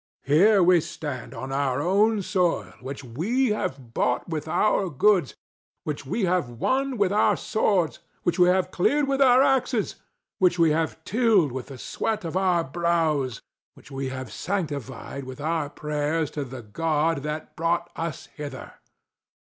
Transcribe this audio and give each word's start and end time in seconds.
Here 0.23 0.63
we 0.63 0.81
stand 0.81 1.35
on 1.35 1.51
our 1.51 1.79
own 1.79 2.23
soil, 2.23 2.73
which 2.81 3.03
we 3.03 3.49
have 3.51 3.93
bought 3.93 4.27
with 4.27 4.47
our 4.47 4.89
goods, 4.89 5.35
which 5.83 6.07
we 6.07 6.25
have 6.25 6.49
won 6.49 6.97
with 6.97 7.11
our 7.13 7.37
swords, 7.37 7.99
which 8.23 8.39
we 8.39 8.47
have 8.47 8.71
cleared 8.71 9.07
with 9.07 9.21
our 9.21 9.43
axes, 9.43 9.97
which 10.39 10.57
we 10.57 10.71
have 10.71 11.03
tilled 11.03 11.51
with 11.51 11.67
the 11.67 11.77
sweat 11.77 12.25
of 12.25 12.35
our 12.35 12.63
brows, 12.63 13.43
which 13.75 13.91
we 13.91 14.09
have 14.09 14.31
sanctified 14.33 15.23
with 15.25 15.39
our 15.39 15.69
prayers 15.69 16.31
to 16.31 16.43
the 16.45 16.63
God 16.63 17.21
that 17.21 17.55
brought 17.55 17.91
us 17.95 18.25
hither! 18.33 18.73